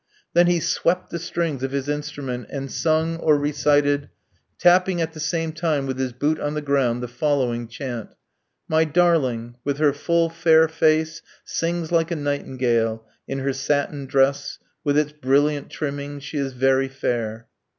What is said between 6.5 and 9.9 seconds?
the ground, the following chant: My darling! With